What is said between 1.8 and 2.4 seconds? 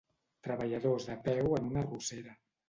arrossera.